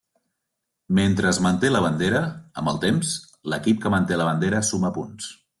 [0.99, 2.23] Mentre es manté la bandera,
[2.63, 3.13] amb el temps,
[3.55, 5.33] l'equip que manté la bandera suma punts.